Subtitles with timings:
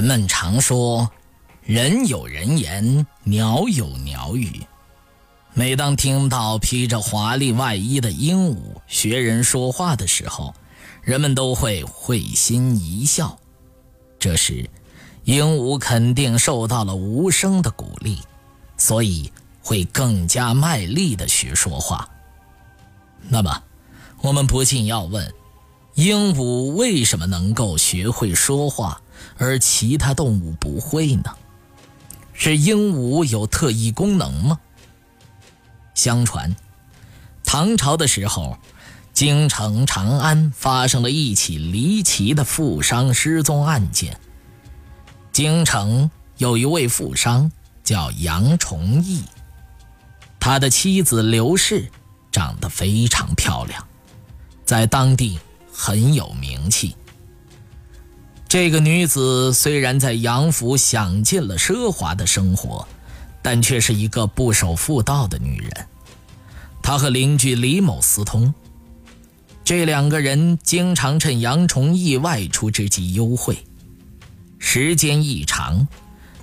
[0.00, 1.10] 人们常说，
[1.60, 4.62] 人有人言，鸟有鸟语。
[5.52, 10.54] 每当听到披着华丽外衣的鹦鹉学人说话的时候，
[11.02, 13.38] 人们都会会心一笑。
[14.18, 14.70] 这时，
[15.24, 18.20] 鹦鹉肯定受到了无声的鼓励，
[18.78, 19.30] 所以
[19.60, 22.08] 会更加卖力地学说话。
[23.28, 23.62] 那么，
[24.22, 25.30] 我们不禁要问：
[25.92, 28.98] 鹦鹉为什么能够学会说话？
[29.38, 31.34] 而其他动物不会呢？
[32.32, 34.58] 是鹦鹉有特异功能吗？
[35.94, 36.56] 相传，
[37.44, 38.56] 唐朝的时候，
[39.12, 44.18] 京城长安发生了一起离奇的富商失踪案件。
[45.32, 47.52] 京城有一位富商
[47.84, 49.22] 叫杨崇义，
[50.38, 51.90] 他的妻子刘氏
[52.32, 53.86] 长得非常漂亮，
[54.64, 55.38] 在当地
[55.70, 56.96] 很有名气。
[58.50, 62.84] 这个女子虽然在杨府享尽了奢华的生活，
[63.42, 65.86] 但却是一个不守妇道的女人。
[66.82, 68.52] 她和邻居李某私通，
[69.62, 73.56] 这两个人经常趁杨崇义外出之际幽会。
[74.58, 75.86] 时间一长，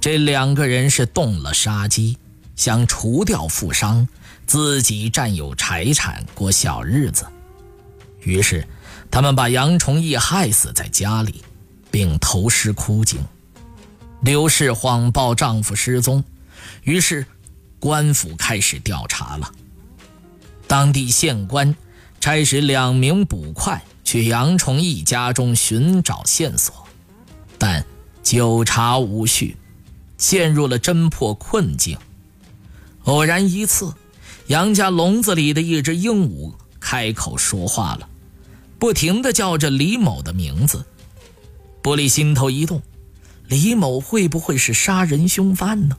[0.00, 2.16] 这两个人是动了杀机，
[2.56, 4.08] 想除掉富商，
[4.46, 7.26] 自己占有财产过小日子。
[8.22, 8.66] 于是，
[9.10, 11.44] 他们把杨崇义害死在家里。
[11.90, 13.20] 并投尸枯井。
[14.22, 16.22] 刘氏谎报丈夫失踪，
[16.82, 17.24] 于是
[17.78, 19.50] 官府开始调查了。
[20.66, 21.74] 当地县官
[22.20, 26.86] 差使两名捕快去杨崇义家中寻找线索，
[27.58, 27.84] 但
[28.22, 29.56] 久查无序，
[30.18, 31.96] 陷入了侦破困境。
[33.04, 33.94] 偶然一次，
[34.48, 38.06] 杨家笼子里的一只鹦鹉开口说话了，
[38.78, 40.84] 不停地叫着李某的名字。
[41.82, 42.82] 玻璃心头一动，
[43.48, 45.96] 李某会不会是杀人凶犯呢？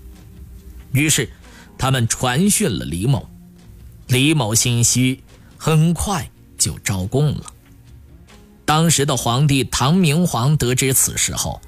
[0.92, 1.30] 于是，
[1.78, 3.28] 他们传讯了李某。
[4.08, 5.24] 李某心虚，
[5.58, 7.46] 很快就招供了。
[8.66, 11.62] 当时的皇帝唐明皇得知此事后，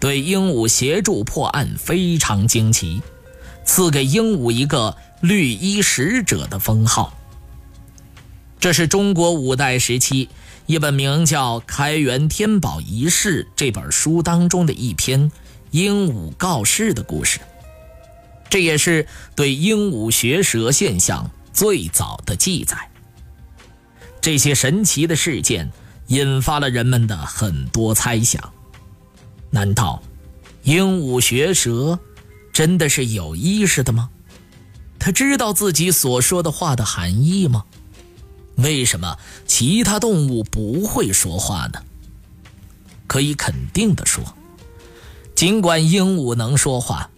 [0.00, 3.02] 对鹦鹉协助破案非常惊奇，
[3.64, 7.12] 赐给鹦鹉一个“绿衣使者”的封号。
[8.58, 10.28] 这是中国五代时期。
[10.68, 15.32] 一本名叫《开元天宝遗事》这本书当中的一篇
[15.70, 17.40] 鹦鹉告示的故事，
[18.50, 22.76] 这也是对鹦鹉学舌现象最早的记载。
[24.20, 25.72] 这些神奇的事件
[26.08, 28.52] 引发了人们的很多猜想：
[29.48, 30.02] 难道
[30.64, 31.98] 鹦鹉学舌
[32.52, 34.10] 真的是有意识的吗？
[34.98, 37.64] 他知道自己所说的话的含义吗？
[38.58, 41.80] 为什么其他动物不会说话呢？
[43.06, 44.22] 可以肯定的说，
[45.34, 47.08] 尽管鹦鹉能说话，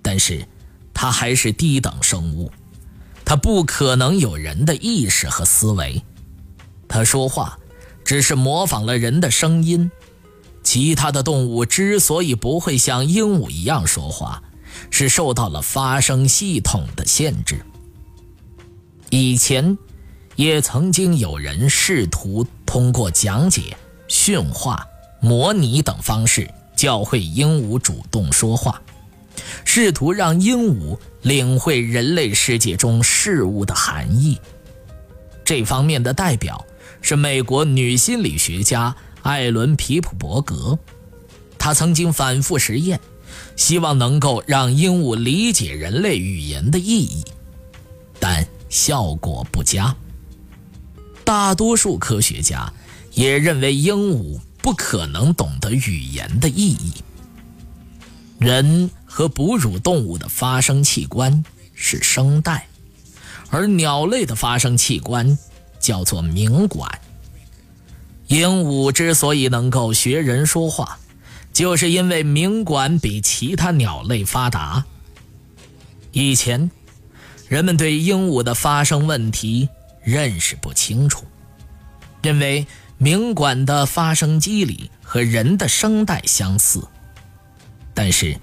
[0.00, 0.48] 但是
[0.94, 2.50] 它还是低等生物，
[3.24, 6.02] 它不可能有人的意识和思维。
[6.88, 7.58] 它说话
[8.04, 9.90] 只是模仿了人的声音。
[10.64, 14.42] 其他的动物之所以不会像鹦鹉一样说话，
[14.90, 17.62] 是受到了发声系统的限制。
[19.10, 19.76] 以前。
[20.36, 23.76] 也曾经有人试图通过讲解、
[24.08, 24.86] 训话、
[25.20, 28.80] 模拟等方式教会鹦鹉主动说话，
[29.64, 34.38] 试图让鹦鹉领会人类世界中事物的含义。
[35.44, 36.64] 这方面的代表
[37.00, 40.78] 是美国女心理学家艾伦·皮普伯格，
[41.58, 42.98] 她曾经反复实验，
[43.54, 47.22] 希望能够让鹦鹉理解人类语言的意义，
[48.18, 49.94] 但效果不佳。
[51.24, 52.72] 大多数科学家
[53.12, 56.92] 也认为鹦鹉不可能懂得语言的意义。
[58.38, 62.66] 人和哺乳动物的发声器官是声带，
[63.50, 65.38] 而鸟类的发声器官
[65.78, 66.90] 叫做鸣管。
[68.26, 70.98] 鹦鹉之所以能够学人说话，
[71.52, 74.84] 就是因为鸣管比其他鸟类发达。
[76.12, 76.70] 以前，
[77.48, 79.68] 人们对鹦鹉的发声问题。
[80.02, 81.24] 认识不清楚，
[82.22, 82.66] 认为
[82.98, 86.86] 鸣管的发声机理和人的声带相似，
[87.94, 88.36] 但是，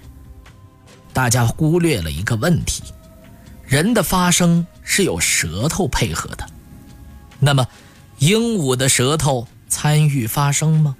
[1.12, 2.82] 大家忽略了一个问题：
[3.66, 6.46] 人的发声是有舌头配合的。
[7.38, 7.66] 那么，
[8.18, 10.96] 鹦鹉的舌头参与发声吗？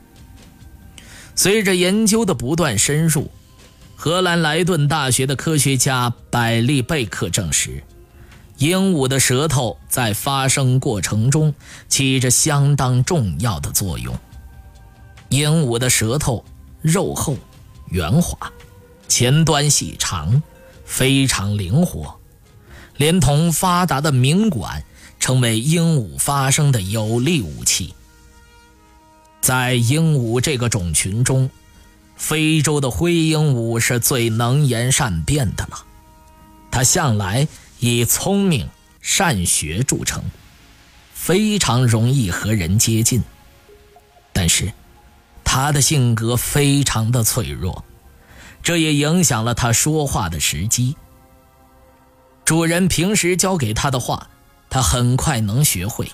[1.36, 3.30] 随着研究的不断深入，
[3.94, 7.82] 荷兰莱顿大学的科学家百利贝克证实，
[8.60, 11.54] 鹦鹉的舌头在发声过程中
[11.88, 14.14] 起着相当重要的作用。
[15.30, 16.44] 鹦鹉的舌头
[16.80, 17.36] 肉厚。
[17.88, 18.52] 圆滑，
[19.08, 20.40] 前端细长，
[20.84, 22.20] 非常灵活，
[22.96, 24.84] 连同发达的鸣管，
[25.18, 27.92] 成为鹦鹉发声的有力武器。
[29.40, 31.50] 在鹦鹉这个种群中，
[32.14, 35.84] 非洲的灰鹦鹉是最能言善辩的了。
[36.70, 37.48] 它向来
[37.80, 38.68] 以聪明
[39.00, 40.22] 善学著称，
[41.12, 43.22] 非常容易和人接近。
[44.32, 44.72] 但是，
[45.42, 47.84] 他的性格非常的脆弱，
[48.62, 50.94] 这也影响了他说话的时机。
[52.44, 54.28] 主人平时教给他的话，
[54.68, 56.10] 他很快能学会，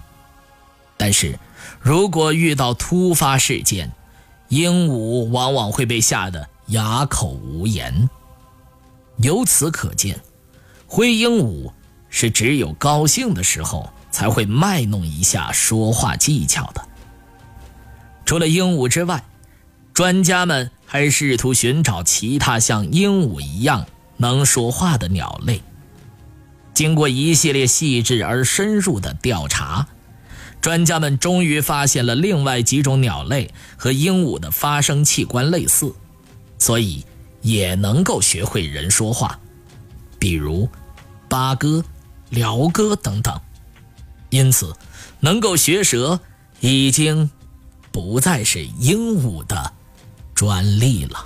[0.97, 1.39] 但是
[1.81, 3.93] 如果遇到突发事件，
[4.49, 8.09] 鹦鹉往往会被吓得哑口无言。
[9.19, 10.21] 由此可见，
[10.87, 11.73] 灰鹦鹉
[12.09, 16.87] 是只有高兴的时候才会卖弄一下说话技巧的。
[18.25, 19.25] 除了鹦鹉之外，
[19.93, 23.87] 专家们还试图寻找其他像鹦鹉一样
[24.17, 25.63] 能说话的鸟类。
[26.75, 29.87] 经过一系列细致而深入的调查，
[30.61, 35.95] 专家们终于发现了另外几种鸟类和鹦鹉的发声器官类似，
[36.59, 37.05] 所以
[37.41, 39.41] 也能够学会人说话，
[40.27, 40.69] 比如
[41.29, 41.85] 八哥、
[42.33, 43.41] 鹩哥等等。
[44.31, 44.75] 因此，
[45.21, 46.19] 能够学舌
[46.59, 47.31] 已经。
[47.93, 49.73] 不再是鹦鹉的
[50.35, 51.25] 专利了。